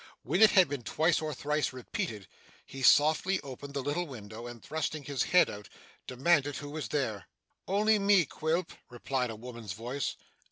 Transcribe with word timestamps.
When 0.23 0.41
it 0.41 0.49
had 0.49 0.67
been 0.67 0.81
twice 0.81 1.21
or 1.21 1.31
thrice 1.31 1.71
repeated, 1.71 2.27
he 2.65 2.81
softly 2.81 3.39
opened 3.41 3.75
the 3.75 3.83
little 3.83 4.07
window, 4.07 4.47
and 4.47 4.59
thrusting 4.59 5.03
his 5.03 5.21
head 5.25 5.47
out, 5.47 5.69
demanded 6.07 6.55
who 6.55 6.71
was 6.71 6.87
there. 6.87 7.27
'Only 7.67 7.99
me, 7.99 8.25
Quilp,' 8.25 8.73
replied 8.89 9.29
a 9.29 9.35
woman's 9.35 9.73
voice. 9.73 10.15